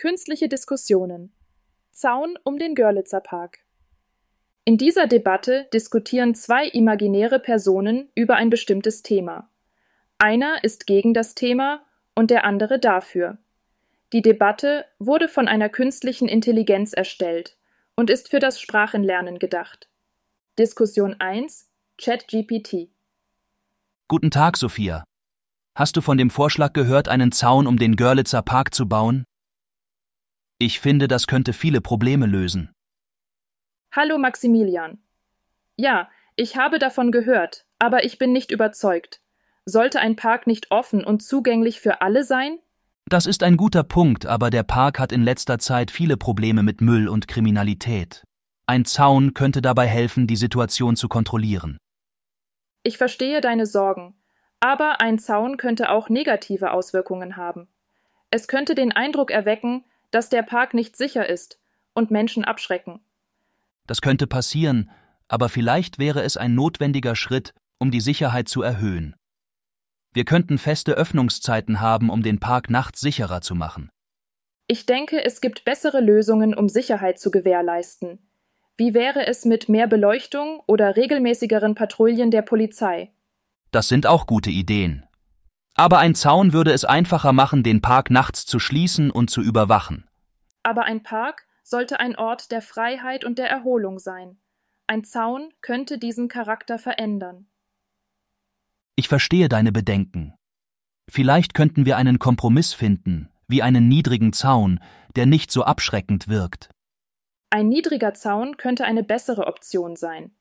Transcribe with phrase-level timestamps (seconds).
[0.00, 1.30] Künstliche Diskussionen.
[1.92, 3.58] Zaun um den Görlitzer Park.
[4.64, 9.50] In dieser Debatte diskutieren zwei imaginäre Personen über ein bestimmtes Thema.
[10.16, 11.84] Einer ist gegen das Thema
[12.14, 13.36] und der andere dafür.
[14.14, 17.58] Die Debatte wurde von einer künstlichen Intelligenz erstellt
[17.94, 19.90] und ist für das Sprachenlernen gedacht.
[20.58, 21.68] Diskussion 1
[22.02, 22.88] ChatGPT
[24.08, 25.04] Guten Tag, Sophia.
[25.74, 29.26] Hast du von dem Vorschlag gehört, einen Zaun um den Görlitzer Park zu bauen?
[30.62, 32.70] Ich finde, das könnte viele Probleme lösen.
[33.92, 34.98] Hallo Maximilian.
[35.76, 39.22] Ja, ich habe davon gehört, aber ich bin nicht überzeugt.
[39.64, 42.58] Sollte ein Park nicht offen und zugänglich für alle sein?
[43.06, 46.82] Das ist ein guter Punkt, aber der Park hat in letzter Zeit viele Probleme mit
[46.82, 48.22] Müll und Kriminalität.
[48.66, 51.78] Ein Zaun könnte dabei helfen, die Situation zu kontrollieren.
[52.82, 54.14] Ich verstehe deine Sorgen,
[54.60, 57.66] aber ein Zaun könnte auch negative Auswirkungen haben.
[58.30, 61.58] Es könnte den Eindruck erwecken, dass der Park nicht sicher ist
[61.94, 63.00] und Menschen abschrecken.
[63.86, 64.90] Das könnte passieren,
[65.28, 69.14] aber vielleicht wäre es ein notwendiger Schritt, um die Sicherheit zu erhöhen.
[70.12, 73.90] Wir könnten feste Öffnungszeiten haben, um den Park nachts sicherer zu machen.
[74.66, 78.18] Ich denke, es gibt bessere Lösungen, um Sicherheit zu gewährleisten.
[78.76, 83.12] Wie wäre es mit mehr Beleuchtung oder regelmäßigeren Patrouillen der Polizei?
[83.72, 85.04] Das sind auch gute Ideen.
[85.80, 90.06] Aber ein Zaun würde es einfacher machen, den Park nachts zu schließen und zu überwachen.
[90.62, 94.36] Aber ein Park sollte ein Ort der Freiheit und der Erholung sein.
[94.86, 97.46] Ein Zaun könnte diesen Charakter verändern.
[98.94, 100.34] Ich verstehe deine Bedenken.
[101.08, 104.80] Vielleicht könnten wir einen Kompromiss finden, wie einen niedrigen Zaun,
[105.16, 106.68] der nicht so abschreckend wirkt.
[107.48, 110.32] Ein niedriger Zaun könnte eine bessere Option sein.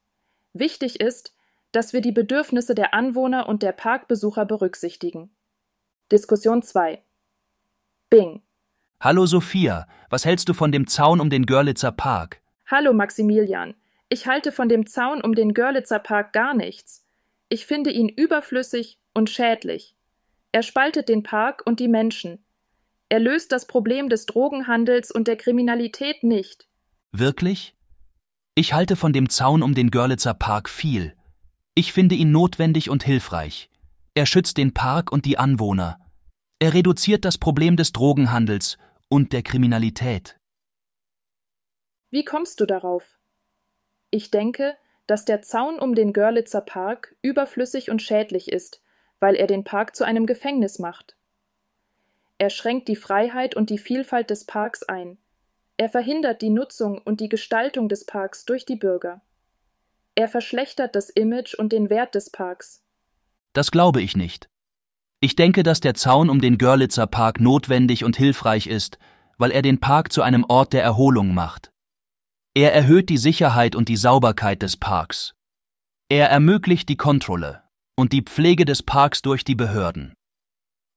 [0.52, 1.34] Wichtig ist,
[1.72, 5.30] dass wir die Bedürfnisse der Anwohner und der Parkbesucher berücksichtigen.
[6.12, 7.04] Diskussion 2
[8.10, 8.42] Bing
[9.00, 12.42] Hallo Sophia, was hältst du von dem Zaun um den Görlitzer Park?
[12.66, 13.76] Hallo Maximilian,
[14.10, 17.06] ich halte von dem Zaun um den Görlitzer Park gar nichts.
[17.48, 19.96] Ich finde ihn überflüssig und schädlich.
[20.52, 22.44] Er spaltet den Park und die Menschen.
[23.10, 26.68] Er löst das Problem des Drogenhandels und der Kriminalität nicht.
[27.12, 27.76] Wirklich?
[28.56, 31.16] Ich halte von dem Zaun um den Görlitzer Park viel.
[31.80, 33.70] Ich finde ihn notwendig und hilfreich.
[34.14, 35.98] Er schützt den Park und die Anwohner.
[36.60, 40.38] Er reduziert das Problem des Drogenhandels und der Kriminalität.
[42.10, 43.18] Wie kommst du darauf?
[44.12, 44.76] Ich denke,
[45.08, 48.82] dass der Zaun um den Görlitzer Park überflüssig und schädlich ist,
[49.22, 51.16] weil er den Park zu einem Gefängnis macht.
[52.40, 55.18] Er schränkt die Freiheit und die Vielfalt des Parks ein.
[55.78, 59.22] Er verhindert die Nutzung und die Gestaltung des Parks durch die Bürger.
[60.20, 62.84] Er verschlechtert das Image und den Wert des Parks.
[63.54, 64.50] Das glaube ich nicht.
[65.22, 69.00] Ich denke, dass der Zaun um den Görlitzer Park notwendig und hilfreich ist,
[69.38, 71.72] weil er den Park zu einem Ort der Erholung macht.
[72.54, 75.36] Er erhöht die Sicherheit und die Sauberkeit des Parks.
[76.10, 77.64] Er ermöglicht die Kontrolle
[77.96, 80.16] und die Pflege des Parks durch die Behörden.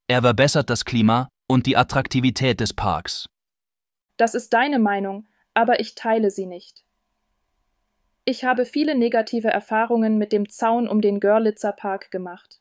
[0.08, 3.28] Er verbessert das Klima und die Attraktivität des Parks.
[4.16, 6.82] Das ist deine Meinung, aber ich teile sie nicht.
[8.24, 12.60] Ich habe viele negative Erfahrungen mit dem Zaun um den Görlitzer Park gemacht.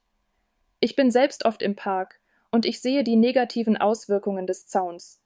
[0.79, 5.21] Ich bin selbst oft im Park und ich sehe die negativen Auswirkungen des Zauns.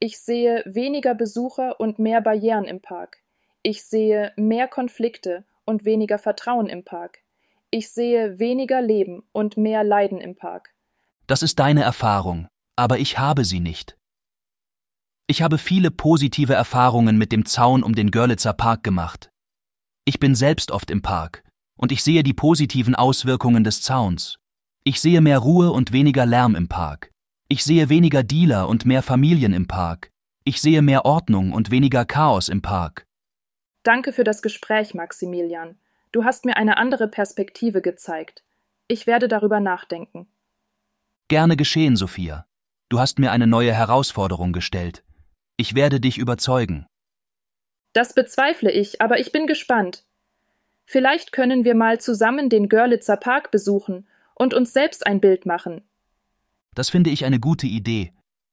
[0.00, 3.18] Ich sehe weniger Besucher und mehr Barrieren im Park.
[3.62, 7.20] Ich sehe mehr Konflikte und weniger Vertrauen im Park.
[7.70, 10.74] Ich sehe weniger Leben und mehr Leiden im Park.
[11.28, 13.96] Das ist deine Erfahrung, aber ich habe sie nicht.
[15.28, 19.30] Ich habe viele positive Erfahrungen mit dem Zaun um den Görlitzer Park gemacht.
[20.08, 21.42] Ich bin selbst oft im Park
[21.76, 24.38] und ich sehe die positiven Auswirkungen des Zauns.
[24.84, 27.10] Ich sehe mehr Ruhe und weniger Lärm im Park.
[27.48, 30.12] Ich sehe weniger Dealer und mehr Familien im Park.
[30.44, 33.04] Ich sehe mehr Ordnung und weniger Chaos im Park.
[33.82, 35.76] Danke für das Gespräch, Maximilian.
[36.12, 38.44] Du hast mir eine andere Perspektive gezeigt.
[38.86, 40.28] Ich werde darüber nachdenken.
[41.26, 42.46] Gerne geschehen, Sophia.
[42.88, 45.02] Du hast mir eine neue Herausforderung gestellt.
[45.56, 46.86] Ich werde dich überzeugen.
[47.92, 50.05] Das bezweifle ich, aber ich bin gespannt.
[50.86, 55.82] Vielleicht können wir mal zusammen den Görlitzer Park besuchen und uns selbst ein Bild machen.
[56.74, 58.12] Das finde ich eine gute Idee.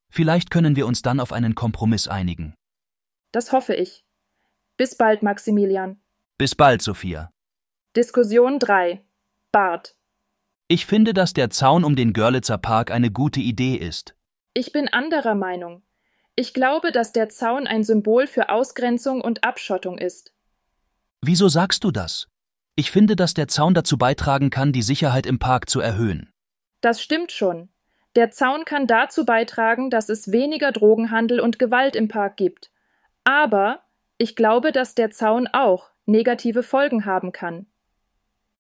[0.10, 2.56] Vielleicht können wir uns dann auf einen Kompromiss einigen.
[3.32, 4.04] Das hoffe ich.
[4.78, 6.02] Bis bald, Maximilian.
[6.38, 7.32] Bis bald, Sophia.
[7.96, 9.04] Diskussion 3.
[9.52, 9.96] Bart.
[10.68, 14.16] Ich finde, dass der Zaun um den Görlitzer Park eine gute Idee ist.
[14.56, 15.84] Ich bin anderer Meinung.
[16.36, 20.34] Ich glaube, dass der Zaun ein Symbol für Ausgrenzung und Abschottung ist.
[21.26, 22.28] Wieso sagst du das?
[22.76, 26.34] Ich finde, dass der Zaun dazu beitragen kann, die Sicherheit im Park zu erhöhen.
[26.82, 27.70] Das stimmt schon.
[28.18, 32.72] Der Zaun kann dazu beitragen, dass es weniger Drogenhandel und Gewalt im Park gibt.
[33.24, 33.84] Aber
[34.18, 37.68] ich glaube, dass der Zaun auch negative Folgen haben kann.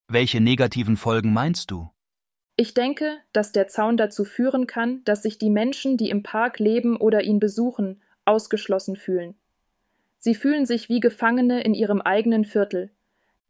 [0.07, 1.89] Welche negativen Folgen meinst du?
[2.55, 6.59] Ich denke, dass der Zaun dazu führen kann, dass sich die Menschen, die im Park
[6.59, 9.35] leben oder ihn besuchen, ausgeschlossen fühlen.
[10.23, 12.89] Sie fühlen sich wie Gefangene in ihrem eigenen Viertel.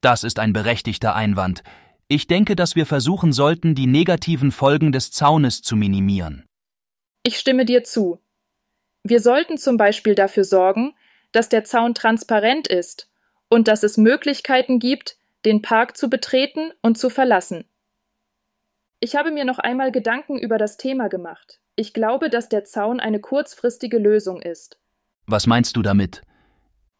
[0.01, 1.61] Das ist ein berechtigter Einwand.
[2.07, 6.47] Ich denke, dass wir versuchen sollten, die negativen Folgen des Zaunes zu minimieren.
[7.21, 8.17] Ich stimme dir zu.
[9.03, 10.95] Wir sollten zum Beispiel dafür sorgen,
[11.31, 13.07] dass der Zaun transparent ist
[13.49, 17.65] und dass es Möglichkeiten gibt, den Park zu betreten und zu verlassen.
[18.99, 21.59] Ich habe mir noch einmal Gedanken über das Thema gemacht.
[21.75, 24.79] Ich glaube, dass der Zaun eine kurzfristige Lösung ist.
[25.27, 26.23] Was meinst du damit?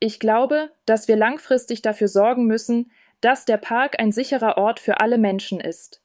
[0.06, 2.92] Ich glaube, dass wir langfristig dafür sorgen müssen,
[3.22, 6.02] dass der Park ein sicherer Ort für alle Menschen ist.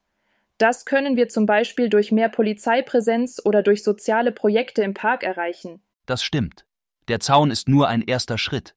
[0.56, 5.82] Das können wir zum Beispiel durch mehr Polizeipräsenz oder durch soziale Projekte im Park erreichen.
[6.06, 6.64] Das stimmt.
[7.08, 8.76] Der Zaun ist nur ein erster Schritt.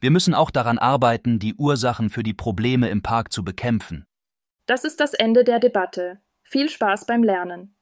[0.00, 4.04] Wir müssen auch daran arbeiten, die Ursachen für die Probleme im Park zu bekämpfen.
[4.66, 6.18] Das ist das Ende der Debatte.
[6.42, 7.75] Viel Spaß beim Lernen.